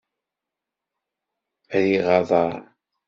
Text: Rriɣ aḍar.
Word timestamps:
Rriɣ 1.75 2.07
aḍar. 2.17 2.59